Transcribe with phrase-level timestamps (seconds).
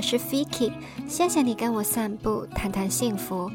[0.00, 0.72] 我是 Fiki，
[1.06, 3.50] 谢谢你跟我散步，谈谈幸福。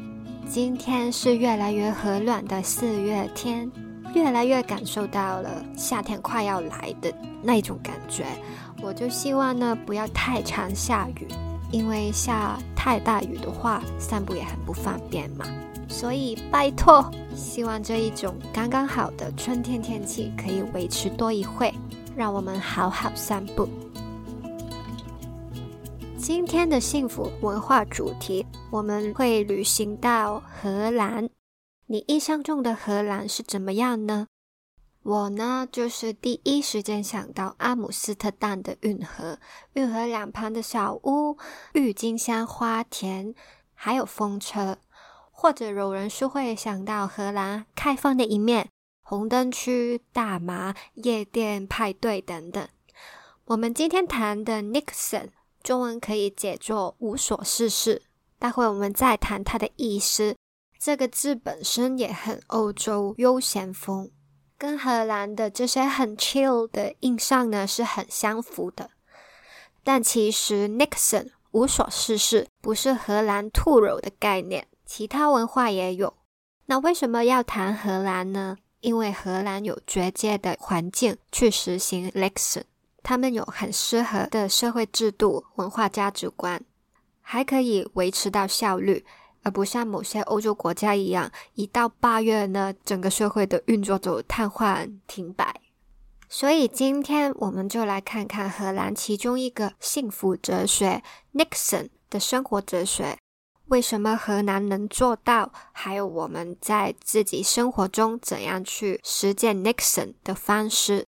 [0.48, 3.68] 今天是越来越和暖的四月天，
[4.14, 7.12] 越来越感受到了夏天快要来的
[7.42, 8.24] 那种感觉。
[8.80, 11.26] 我就希望呢，不要太常下雨，
[11.72, 15.44] 因为下太大雨的话，散步也很不方便嘛。
[15.88, 21.74] 所以拜托，希望这一种刚刚好的春天天气可以维持多一会，
[22.14, 23.68] 让我们好好散步。
[26.26, 31.30] 今天的幸福文化主题，我们会旅行到荷兰。
[31.86, 34.26] 你印象中的荷兰是怎么样呢？
[35.04, 39.38] 我呢，就是第一时间想到阿姆斯特丹的运河，
[39.74, 41.38] 运河两旁的小屋、
[41.74, 43.32] 郁金香花田，
[43.72, 44.78] 还有风车。
[45.30, 48.68] 或者有人是会想到荷兰开放的一面，
[49.00, 52.66] 红灯区、大麻、夜店、派对等等。
[53.44, 55.28] 我们今天谈的 Nixon。
[55.66, 58.02] 中文可以解作无所事事。
[58.38, 60.36] 待会我们再谈它的意思。
[60.78, 64.12] 这个字本身也很欧洲悠闲风，
[64.56, 68.90] 跟荷兰的这些很 chill 的印象呢是很相符的。
[69.82, 76.14] 但其实 Nixon 无所事事不是荷兰兔肉的概念，其他文化也有。
[76.66, 78.56] 那为什么要谈荷兰呢？
[78.82, 82.62] 因为荷兰有绝佳的环境去实行 Nixon。
[83.06, 86.60] 他们有很适合的社会制度、文化价值观，
[87.20, 89.06] 还可以维持到效率，
[89.44, 95.60] 而不像某些欧洲国家一样，一到八月呢，整个社会的运作就瘫痪停摆。
[96.28, 101.00] 所以今天我们就来看看荷兰其中一个幸福哲学
[101.32, 103.16] ——Nixon 的生活哲学，
[103.66, 105.52] 为什么荷兰能做到？
[105.70, 111.06] 还有我们在自己生活中怎样去实践 Nixon 的方式。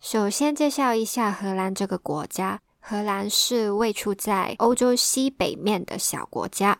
[0.00, 2.60] 首先介绍一下荷兰这个国家。
[2.80, 6.78] 荷兰是位处在欧洲西北面的小国家，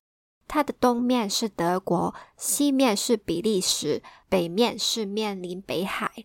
[0.48, 6.24] 它的东面是德国，西面是比利时，北面是面临北海。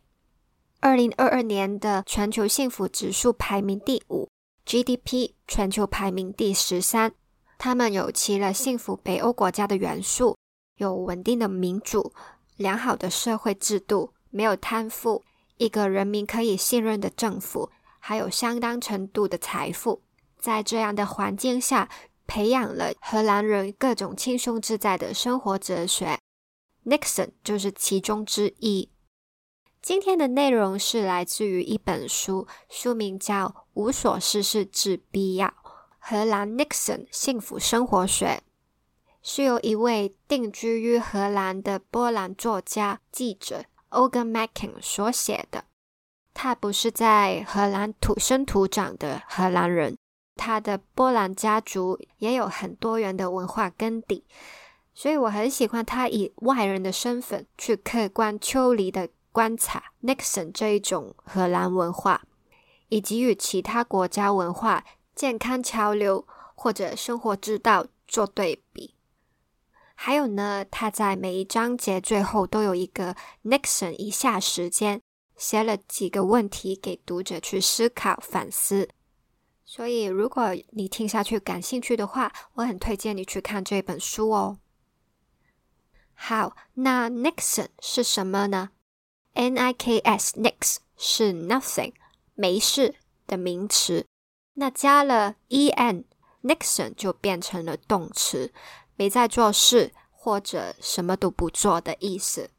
[0.80, 4.30] 二零二二年的全球幸福指数排名第五
[4.66, 7.12] ，GDP 全球排名第十三。
[7.58, 10.38] 他们有齐了幸福北欧国家的元素，
[10.78, 12.14] 有稳定的民主、
[12.56, 15.24] 良好的社会制度，没有贪腐。
[15.58, 20.02] 一个人民可以信任的政府，还有相当程度的财富，
[20.38, 21.90] 在这样的环境下，
[22.28, 26.20] 培养了荷兰人各种轻松自在的生活哲学。
[26.86, 28.90] Nixon 就是其中之一。
[29.82, 35.54] 今天的内容是来自于一本书，书名叫《无所事事之必要：
[36.00, 38.26] 荷兰 Nixon 幸福生活学》，
[39.22, 43.66] 是由一位定居于荷兰的波兰作家、记者。
[43.96, 45.64] O g a m a c k i n 所写的，
[46.34, 49.98] 他不是在荷兰土生土长的荷兰人，
[50.36, 54.26] 他的波兰家族也有很多元的文化根底，
[54.94, 62.22] 所以我很喜欢他以外人的身份去客观抽离的观察 Nixon 这一种荷兰文化，
[62.90, 64.84] 以及与其他国家文化、
[65.16, 68.95] 健康潮流或者生活之道做对比。
[69.96, 75.02] 还有呢，他在每一章节最后都有一个 Nixon 一下时间，
[75.38, 78.90] 写了几个问题给读者去思考反思。
[79.64, 84.60] 所以，如果你听下去感兴趣的话，我很推荐你去看这本书哦。
[86.14, 88.70] 好，那 Nixon 是什么呢
[89.34, 91.94] ？N-I-K-S，Nix 是 nothing，
[92.36, 92.96] 没事
[93.26, 94.06] 的名词。
[94.54, 98.54] 那加了 E-N，Nixon 就变成了动词。
[98.96, 102.50] 没在做事或者什么都不做的意思。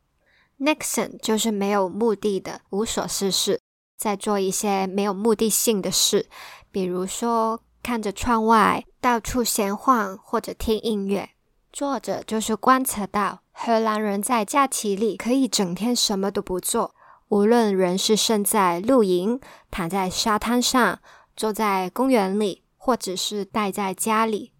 [0.58, 3.60] Nixon 就是没有目的的无所事事，
[3.96, 6.28] 在做一些没有目的性的事，
[6.70, 11.30] 比如说看着窗外到处闲晃或者听音乐。
[11.72, 16.94] 作者就是观测到荷兰人在假期里可以整天什么都不做，
[17.28, 19.38] 无论人是身在露营、
[19.70, 20.98] 躺在沙滩上、
[21.36, 24.52] 坐在公园里，或者是待在家里。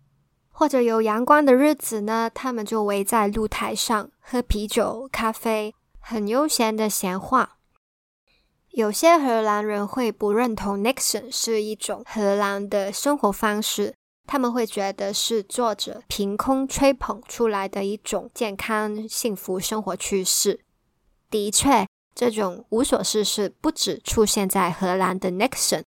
[0.59, 7.59] 或者有阳光的日子呢，他们就围在露台上喝啤酒、咖啡，很悠闲的闲话。
[8.71, 13.95] 有些荷兰人会不认同 Nixon 是一种荷兰的生活方式，
[14.27, 20.61] 他们会觉得是作者凭空吹捧出来的一种健康幸福生活趋势。
[21.29, 25.83] 的确，这种无所事事不只出现在荷兰的 Nixon，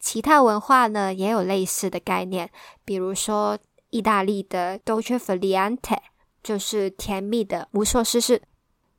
[0.00, 2.50] 其他文化呢也有类似的概念，
[2.86, 3.58] 比如说。
[3.94, 5.98] 意大利的 Dolce Feliante
[6.42, 8.42] 就是甜蜜的无所事事。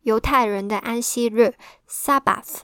[0.03, 1.55] 犹太人的安息日
[1.85, 2.59] Sabbath，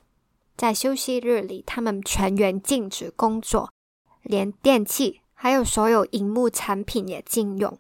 [0.56, 3.74] 在休息日里，他们全员禁止工作，
[4.22, 7.78] 连电器还有所有荧幕产品也禁用。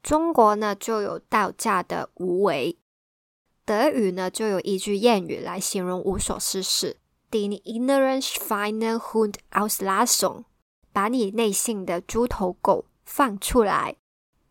[0.00, 2.78] 中国呢就有道家的无为，
[3.64, 6.98] 德语呢就有一句谚语来形容无所事事
[7.32, 10.44] ：“Den inneren schweine Hund auslassen。”
[10.92, 13.96] 把你内心的猪头狗放出来。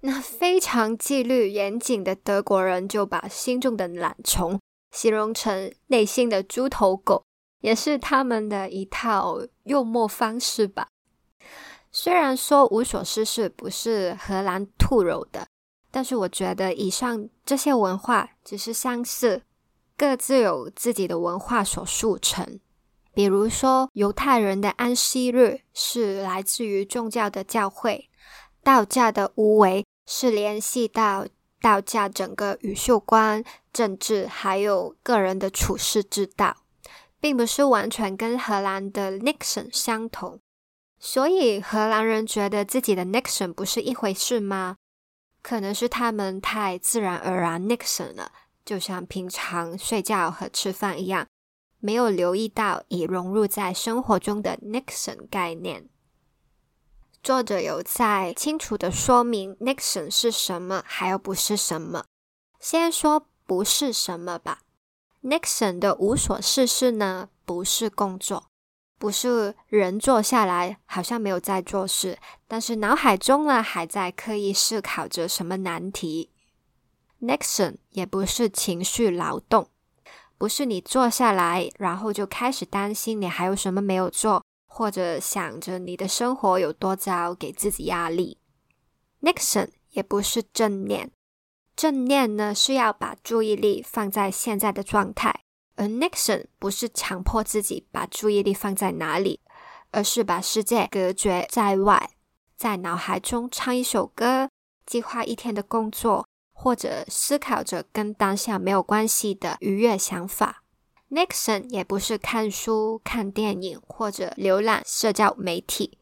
[0.02, 4.60] 那非常纪律严谨的德国人就把心中的懒虫
[4.92, 7.24] 形容成内心的猪头狗，
[7.62, 10.90] 也是他们的一套幽默方式吧。
[11.92, 15.48] 虽然说无所事事不是荷兰兔肉的，
[15.90, 19.44] 但是我觉得以上这些文化只是相似，
[19.98, 22.60] 各自有自己的文化所塑成。
[23.14, 28.09] 比如说，犹太人的安息日是来自于宗教的教会；
[28.70, 31.26] 道家的无为是联系到
[31.60, 33.44] 道家整个宇宙观、
[33.74, 36.56] 政治还有个人的处世之道，
[37.20, 40.40] 并不是完全跟荷兰的 Nixon 相同。
[41.00, 44.76] 所以荷兰人觉得自己的 Nixon 不是一回事吗？
[45.42, 48.32] 可能是他们太自然而然 Nixon 了，
[48.64, 51.26] 就像平常睡觉和吃饭一样。
[51.80, 55.90] 没有留意到已融入在生活中的 Nixon 概念。
[57.22, 62.06] 作者有在清楚的说明 Nixon 是什么，还有不是什么。
[62.60, 64.62] 先说不是什么吧。
[65.22, 68.46] Nixon 的无所事事呢，不是工作，
[68.98, 72.18] 不是人坐下来好像没有在做事，
[72.48, 76.30] 但是脑海中呢还在刻意思考着什么难题。
[77.22, 79.70] Nixon 也不是情绪劳动。
[80.38, 88.38] 不是你坐下来，然后就开始担心你还有什么没有做，或者想着你的生活有多糟，给自己压力。
[89.22, 91.12] Nixon 也不是正念，
[91.76, 95.44] 正念呢是要把注意力放在现在的状态，
[95.76, 99.42] 而 Nixon 不是强迫自己把注意力放在哪里，
[99.92, 102.12] 而是把世界隔绝在外，
[102.56, 104.50] 在脑海中唱一首歌，
[104.86, 106.26] 计划一天的工作。
[106.62, 110.62] 或者思考着跟当下没有关系的愉悦想法。
[111.10, 115.98] Nixon 也不是看书、看电影或者浏览社交媒体，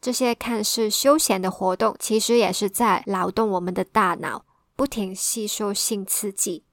[0.00, 6.64] 这些看似休闲的活动，其实也是在劳动我们的大脑，不停吸收性刺激。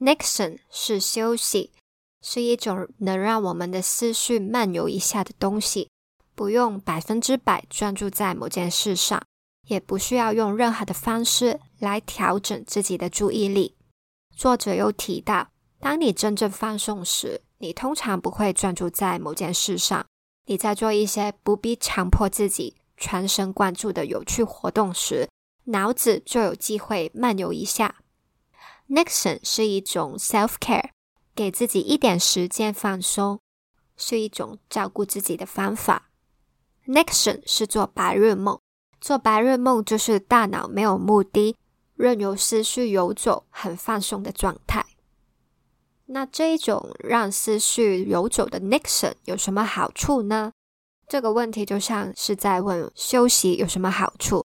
[0.00, 1.72] Nixon 是休息，
[2.20, 5.90] 是一种能让我们的思绪漫游一下的东西，
[6.34, 9.22] 不用百分之百专注在某件事上。
[9.68, 13.76] 也不需要用任何的方式来调整自己的注意力。
[14.36, 15.48] 作者又提到，
[15.80, 20.06] 当你真正放松时，你通常不会专注在某件事上。
[20.46, 25.28] 你在做一些不必强迫自己全神贯注的有趣活动时，
[25.64, 27.96] 脑子就有机会漫游一下。
[28.88, 30.90] Nixon 是一种 self care，
[31.34, 33.40] 给自己一点时间放松，
[33.96, 36.10] 是一种照顾自己的方法。
[36.86, 38.58] Nixon 是做白日梦。
[39.00, 41.56] 做白日梦就是大脑没有目的，
[41.96, 44.86] 任由思绪游走，很放松的状态。
[46.06, 50.52] 那这一种让思绪游走的 Nixon 有什么好处呢？
[51.08, 54.44] 这个问题就像是在问休息有什么好处。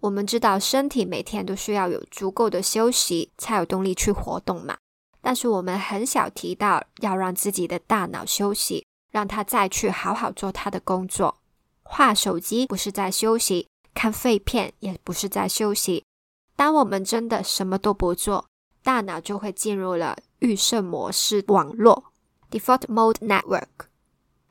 [0.00, 4.76] 我们知道身体每天都需要有足够的休息，才有动力去活动嘛。
[5.20, 11.38] 但是我们很少提到要让自己的大脑休息，让他再去好好做他的工作。
[11.82, 13.68] 画手机不是在休息。
[13.94, 16.02] 看废片也不是在休息。
[16.56, 18.46] 当我们真的什么都不做，
[18.82, 22.12] 大脑就会进入了预设模式网络
[22.50, 23.86] （Default Mode Network）。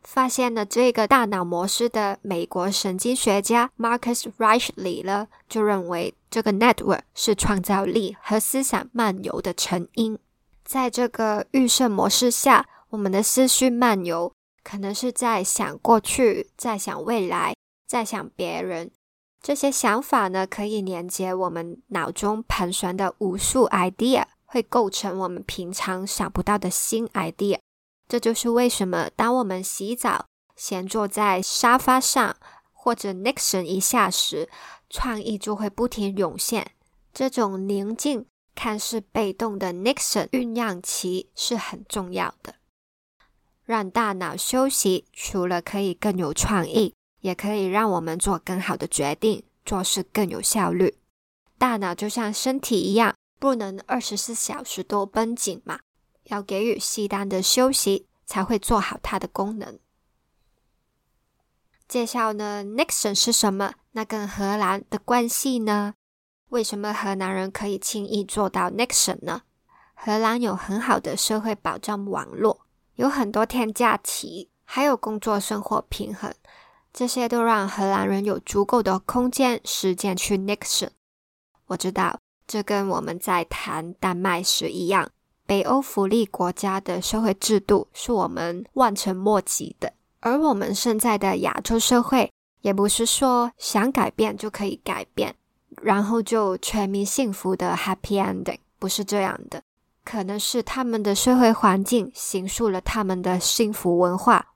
[0.04, 10.18] 发现了这个大脑模式的美国神经学家 Marcus Reichley 呢，就认为这个 network 是创造力和思想漫游的成因。
[10.66, 14.34] 在这个预设模式下，我们的思绪漫游
[14.64, 17.56] 可能是在想过去，在想未来，
[17.88, 18.90] 在想别人。
[19.42, 27.60] 这些想法呢，可以连接我们脑中盘旋的无数 idea，会构成我们平常想不到的新 idea。
[28.08, 32.36] 这就是为什么当我们洗澡，闲坐在沙发上
[32.72, 34.48] 或者 Nixon 一下时，
[34.90, 36.72] 创意就会不停涌现。
[37.12, 42.56] 这种宁静、看似被动的 Nixon 酝酿期是很重要的。
[43.66, 46.94] 让大脑休息，除了可以更有创意。
[47.22, 50.98] 也可以让我们做更好的决定，做事更有效率。
[51.58, 55.80] 大脑就像身体一样，不能二十四小时都绷紧嘛，
[56.26, 59.80] 要给予适当的休息，才会做好它的功能。
[61.88, 63.74] 介绍呢，Nixon 是什么？
[63.92, 65.94] 那跟荷兰的关系呢？
[66.50, 69.44] 为什么荷兰人可以轻易做到 Nixon 呢？
[69.94, 76.34] 荷兰有很好的社会保障网络，有很多天假期，还有工作生活平衡。
[76.94, 80.90] 这些都让荷兰人有足够的空间、时间去 Nixon。
[81.68, 85.10] 我知道这跟我们在谈丹麦时一样，
[85.46, 92.32] 北欧福利国家的社会制度是我们望尘莫及的，而我们现在的亚洲社会
[92.62, 95.34] 也不是说想改变就可以改变，
[95.82, 99.64] 然后就全民幸福的 Happy Ending，不是这样的。
[100.04, 104.51] 可能是他们的社会环境形塑了他们的幸福文化，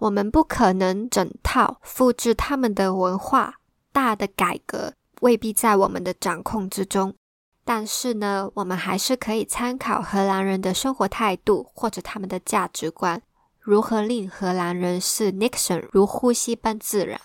[0.00, 3.54] 我们不可能整套复制他们的文化。
[3.92, 7.12] 大的改革未必在我们的掌控之中，
[7.64, 13.20] 但是呢，我们还是可以参考荷兰人的生活态度或者他们的价值观，
[13.58, 17.20] 如何令荷兰人视 Nixon 如呼吸般自然。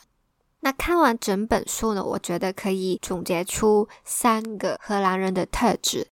[0.61, 6.07] 那看完整本书呢，我觉得可以总结出三个荷兰人的特质。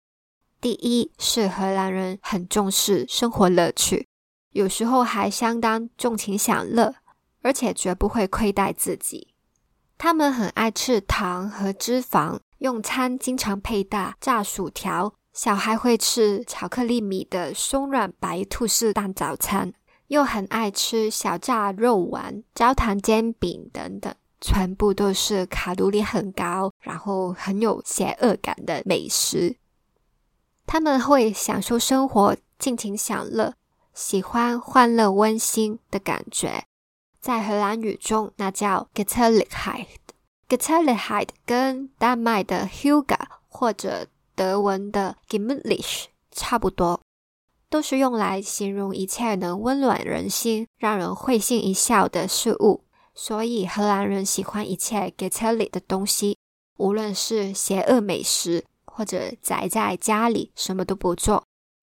[0.60, 4.06] 第一是荷兰人很重视生活乐趣，
[4.52, 6.94] 有时候还相当纵情享乐，
[7.42, 9.34] 而且绝不会亏待自己。
[9.98, 19.72] 他们很爱吃糖和脂肪，用餐经常配搭炸薯条，小孩会吃巧克力米的松软白吐司当早餐，
[20.08, 29.56] 又很爱吃小炸肉丸、焦糖煎饼等等，全部都是卡路里很高，然后很有邪恶感的美食。
[30.66, 33.54] 他们会享受生活，尽情享乐，
[33.94, 36.64] 喜欢欢乐温馨的感觉。
[37.20, 39.86] 在荷兰语中，那叫 gezelligheid。
[40.48, 43.18] gezelligheid 跟丹麦的 Huga
[43.48, 47.00] 或者德文的 gemütlich 差不多，
[47.70, 52.84] 都是用来形容一切能温暖人心、让人会心一笑的事物。
[53.14, 56.38] 所以，荷兰人喜欢一切 gezellig 的东西，
[56.78, 58.64] 无论是邪恶美食。
[58.94, 61.42] 或者宅在家里什么都不做，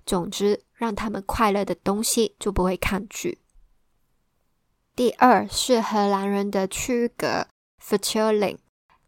[0.09, 3.37] 总之让他们快乐的东西就不会抗拒。
[4.95, 7.45] 第二是荷兰人的区隔
[7.77, 8.59] f e t u r l i n g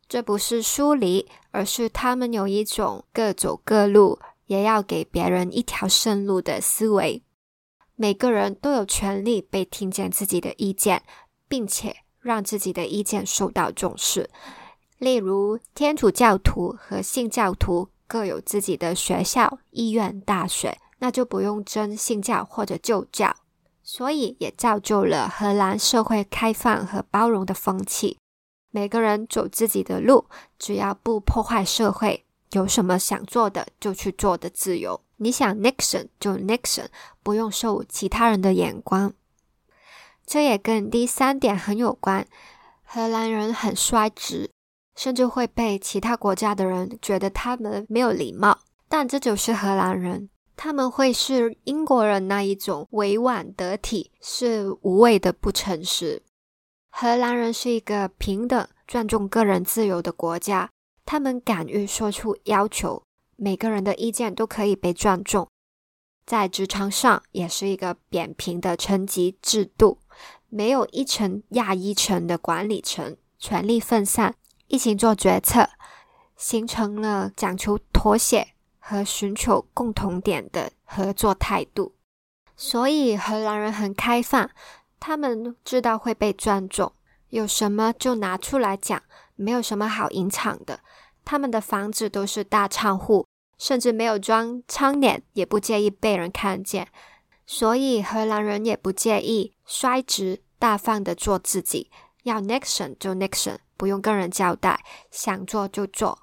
[0.08, 7.24] 这不是疏离，而是他们有一种各走各路，也要给别人一条生路的思维。
[7.96, 11.02] 每个人都有权利被听见自己的意见，
[11.48, 14.30] 并且让自己的意见受到重视。
[15.00, 23.36] 例如，天主教徒和信教徒各有自己的学校、医院、大学，那就不用争信教或者旧教，
[23.82, 28.20] 所以也造就了荷兰社会开放和包容的风气。
[28.70, 30.28] 每个人走自己的路，
[30.60, 35.02] 只要不破坏社会，有什么想做的就去做的自由。
[35.18, 36.86] 你想 Nixon 就 Nixon，
[37.24, 39.14] 不用受其他人的眼光。
[40.26, 42.28] 这也跟第三点很有关，
[42.84, 44.52] 荷兰人很率直。
[44.96, 50.30] 甚至会被其他国家的人觉得他们没有礼貌，但这就是荷兰人。
[50.64, 56.22] 他们会是英国人那一种委婉得体，是无谓的不诚实。
[56.92, 60.70] 荷兰人是一个平等、尊重个人自由的国家，
[61.04, 63.02] 他们敢于说出要求，
[63.38, 65.48] 每个人的意见都可以被尊重。
[66.28, 69.98] 在职场上，也是一个扁平的层级制度，
[70.48, 74.36] 没有一层压一层的管理层，权力分散。
[74.68, 75.68] 一起做决策，
[76.38, 78.50] 形成了讲求妥协
[78.82, 81.96] 和寻求共同点的合作态度。
[82.58, 84.50] 所以荷兰人很开放，
[85.00, 86.92] 他们知道会被尊重，
[87.30, 89.02] 有什么就拿出来讲，
[89.36, 90.82] 没有什么好隐藏的。
[91.24, 93.26] 他们的房子都是大窗户，
[93.58, 96.90] 甚至没有装窗帘，也不介意被人看见。
[97.46, 101.90] 所以荷兰人也不介意率直大方的做自己，
[102.24, 103.58] 要 Nixon 就 Nixon。
[103.78, 106.20] 不用跟人交代，想做就做。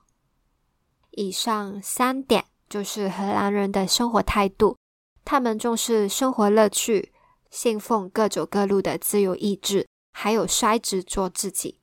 [1.18, 4.76] 以上三点就是荷兰人的生活态度。
[5.24, 7.12] 他们重视生活乐趣，
[7.50, 11.80] 信奉各走各路的自由意志，还有率直做自己。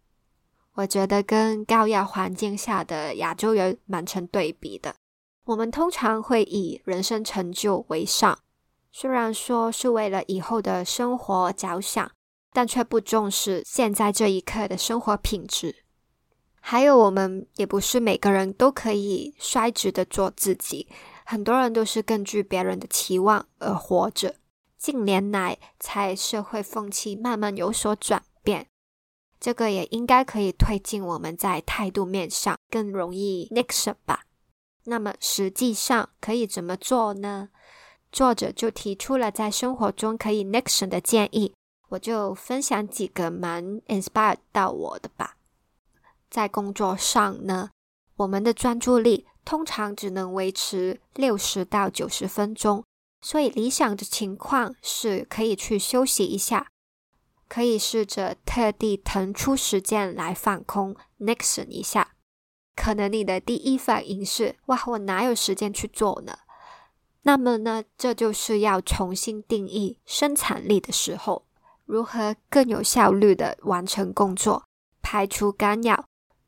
[0.76, 4.96] 我觉得跟高压环境下的亚洲人蛮成对比的。
[5.44, 8.40] 我们通常会以人生成就为上，
[8.92, 12.10] 虽然说是为了以后的生活着想。
[12.56, 15.84] 但却不重视现在这一刻的生活品质。
[16.68, 20.88] 还有，我们也不是每个人都可以率直的做自己，
[21.24, 24.34] 很多人都是根据别人的期望而活着。
[24.76, 28.66] 近年来，才社会风气慢慢有所转变，
[29.40, 34.24] 这个也应该可以推进我们在态度面上更容易 Nixon 吧。
[34.86, 37.50] 那么，实际上可以怎么做呢？
[38.12, 41.54] 作者就提出了在生活中可以 Nixon 的建议。
[41.90, 45.38] 我就分享几个蛮 inspired 到我的吧。
[46.36, 47.70] 在工作上呢，
[48.18, 52.84] 我们的专注力通常只能维持六十到九十分钟，
[53.22, 56.68] 所以理想的情况是可以去休息一下。
[57.48, 62.10] 可以试着特地腾出时间来放空 Nixon 一下。
[62.76, 66.40] 可能你的第一反应是：哇，我哪有时间去做呢？
[67.22, 71.46] 那么呢，这就是要重新定义生产力的时候，
[71.86, 74.66] 如何更有效率的完成工作，
[75.02, 76.05] 排除干扰，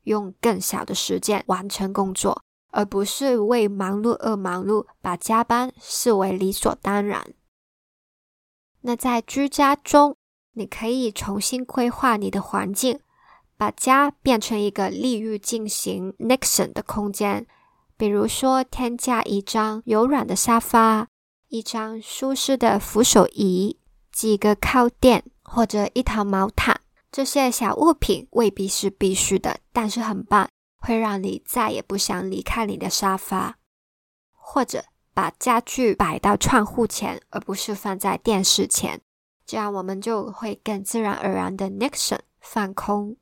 [0.08, 7.34] 用更小的时间完成工作，而不是为忙碌而忙碌，把加班视为理所当然。
[8.80, 10.16] 那在居家中，
[10.54, 12.98] 你可以重新规划你的环境。
[13.56, 17.44] 把家变成一个利于进行 Nixon 的空间，
[17.96, 21.08] 比如说添加一张柔软的沙发、
[21.48, 23.80] 一张舒适的扶手椅、
[24.12, 26.80] 几个靠垫或者一套毛毯。
[27.10, 33.56] 这些小物品未必是必须的，但是很棒，会让你再也不想离开你的沙发。
[34.32, 39.00] 或者把家具摆到窗户前，而不是放在电视前，
[39.44, 43.16] 这样我们就会更自然而然的 Nixon 放空。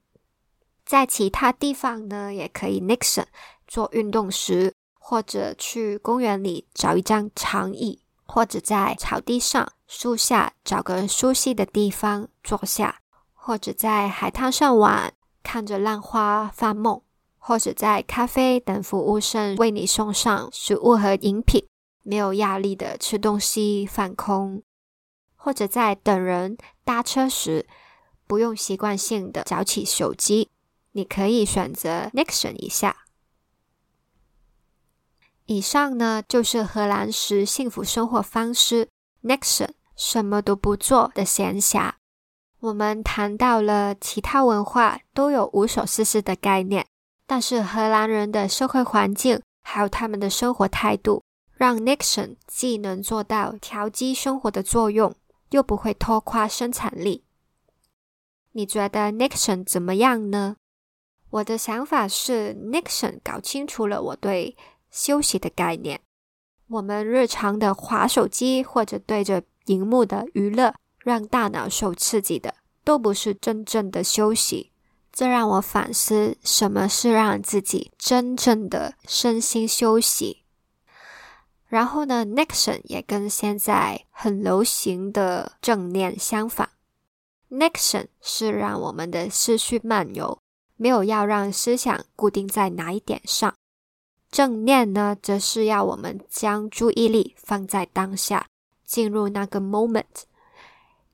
[0.84, 3.26] 在其他地方呢，也可以 Nixon
[3.66, 13.00] 做运动时，或者去公园里找一张长椅，或者在草地上、树下找个舒适的地方坐下，
[13.46, 17.00] 或者在海滩上玩，看着浪花发梦，
[17.38, 21.64] 或者在咖啡等服务生为你送上食物和饮品，
[22.02, 24.64] 没有压力的吃东西放空，
[25.36, 27.68] 或者在等人搭车时，
[28.26, 30.50] 不用习惯性的找起手机。
[30.90, 33.04] 你可以选择 Nixon 一下。
[35.44, 38.88] 以上呢就是荷兰式幸福生活方式
[39.22, 41.92] Nixon 什么都不做的闲暇。
[42.66, 46.84] 我们谈到了其他文化都有无所事事的概念，
[47.24, 55.14] 但是荷兰人的社会环境还有他们的生活态度，让 Nixon 既能做到调剂生活的作用，
[55.50, 57.22] 又不会拖垮生产力。
[58.50, 60.56] 你觉得 Nixon 怎么样呢？
[61.30, 64.56] 我的想法是，Nixon 搞清楚了我对
[64.90, 66.00] 休息的概念。
[66.66, 70.74] 我们日常的划手机或者对着荧幕的娱乐，
[71.06, 74.72] 让大脑受刺激的，都不是真正的休息。
[75.12, 80.42] 这让我反思，什么是让自己真正的身心休息。
[81.68, 86.70] 然后呢，Nixon 也跟现在很流行的正念相反。
[87.50, 90.40] Nixon 是让我们的思绪漫游。
[90.74, 93.54] 没有要让思想固定在哪一点上，
[94.30, 98.48] 正念呢，则是要我们将注意力放在当下，
[98.84, 100.24] 进入那个 moment。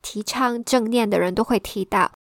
[0.03, 2.13] 提倡正念的人都会提到，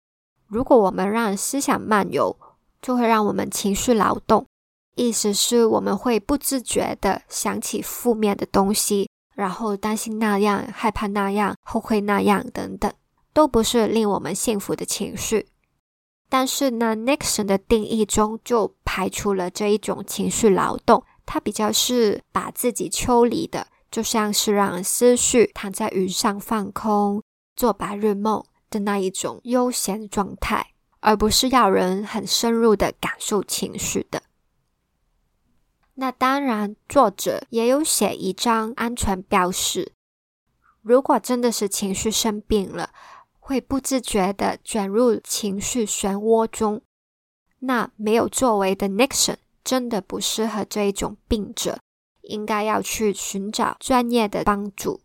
[0.46, 2.36] 如果我们让思想漫游，
[2.80, 4.46] 就会让我们情绪劳动，
[4.94, 12.92] 意思是我们会不自觉的想起负面的东西，然后担心那样、害怕那样、后悔那样等等，
[13.32, 15.48] 都不是令我们幸福的情绪。
[16.28, 27.20] 但是呢，Nixon 的定义中就排除了这一种情绪劳动，它比较是把自己抽离的，就像是让思绪躺在云上放空、
[27.60, 34.22] 做白日梦的那一种悠闲状态，而不是要人很深入的感受情绪的。
[35.96, 39.92] 那当然，作者也有写一张安全标识，
[40.80, 42.94] 如果真的是情绪生病了。
[43.38, 46.80] 会不自觉的卷入情绪漩涡中，
[47.58, 51.78] 那没有作为的 Nixon 真的不适合这一种病者，
[52.22, 55.02] 应该要去寻找专业的帮助。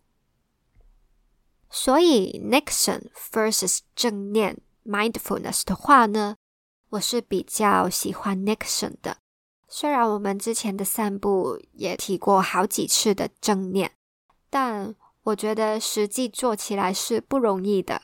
[1.78, 6.38] 所以 Nixon versus 正念 mindfulness 的话呢，
[6.92, 9.18] 我是比较喜欢 Nixon 的。
[9.68, 13.92] 虽然我们之前的散步也提过好几次的正念，
[14.50, 18.02] 但我觉得实际做起来是不容易的。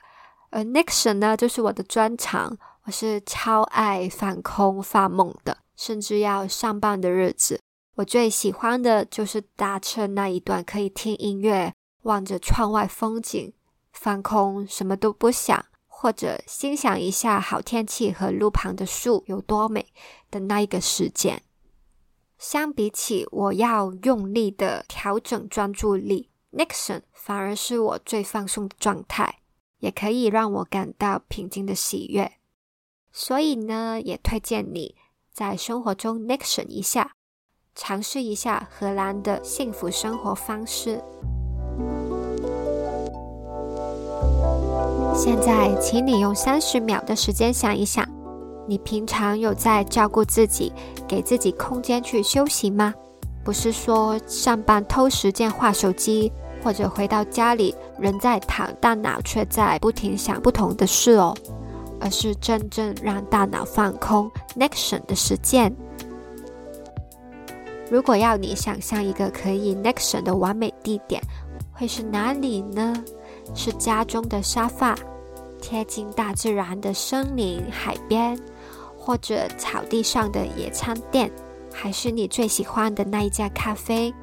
[0.50, 2.58] 而 Nixon 呢，就是我的专长。
[2.84, 7.62] 我是超爱放空、发梦的，甚至要上班的日子，
[7.96, 13.54] 我最喜欢的就是搭车那一段，可以听音乐，望着窗外风景，
[14.04, 19.94] 放空，什么都不想，或者欣赏一下好天气和路旁的树有多美
[20.32, 21.44] 的那一个时间。
[22.40, 29.38] 相比起我要用力的调整专注力，Nixon 反而是我最放松的状态。
[29.78, 32.34] 也可以让我感到平静的喜悦，
[33.12, 34.96] 所以呢，也推荐你
[35.32, 37.14] 在生活中 Nixon 一下，
[37.76, 41.04] 尝试一下荷兰的幸福生活方式。
[45.14, 48.08] 现在，请你用三十秒的时间想一想，
[48.68, 50.72] 你平常有在照顾自己，
[51.08, 52.94] 给自己空间去休息吗？
[53.44, 56.32] 不是说上班偷时间划手机。
[56.64, 61.36] 或者回到家里，人在躺，大脑却在不停想不同的事哦，
[62.00, 65.76] 而是真正让大脑放空 （nexion） 的实践。
[67.90, 71.20] 如果要你想象一个可以 nexion 的完美地点，
[71.74, 72.94] 会是哪里呢？
[73.54, 74.96] 是家中的沙发，
[75.62, 78.40] 贴近大自然的森林、海边，
[78.98, 81.32] 或者草地上的野餐垫，
[81.74, 84.14] 还是你最喜欢的那一家咖啡？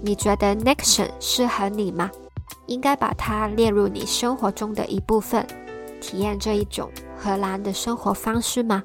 [0.00, 2.10] 你觉得 nexion 适合你吗？
[2.66, 5.46] 应该把它列入你生活中的一部分，
[6.00, 8.82] 体验这一种荷兰的生活方式吗？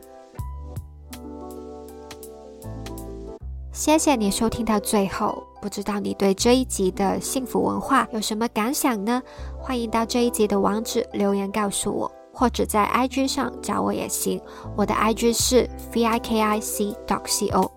[3.72, 9.22] 谢谢你收听到最后，不知道你对这一集的幸福文化有什么感想呢？
[9.60, 14.40] 欢迎到这一集的网址留言告诉我，或者在 IG 上找我也行。
[14.78, 17.70] 我的 IG 是 vikic.co。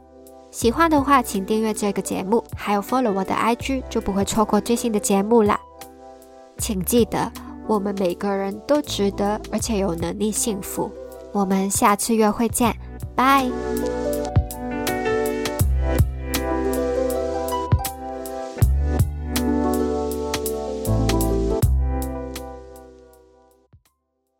[0.52, 5.58] 喜欢的话，请订阅这个节目，还有 follow 我的 IG，就不会错过最新的节目啦。
[6.58, 7.32] 请记得，
[7.66, 10.88] 我们每个人都值得，而且有能力幸福。
[11.32, 12.72] 我们下次约会见，
[13.16, 13.50] 拜。